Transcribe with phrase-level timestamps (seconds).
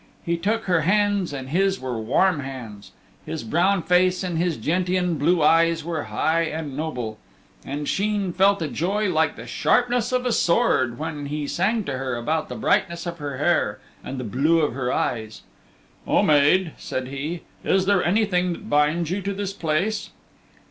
[0.25, 2.91] He took her hands and his were warm hands.
[3.23, 7.19] His brown face and his gentian blue eyes were high and noble.
[7.63, 11.99] And Sheen felt a joy like the sharpness of a sword when he sang to
[11.99, 15.43] her about the brightness of her hair and the blue of her eyes.
[16.07, 20.09] "O Maid," said he, "is there anything that binds you to this place?"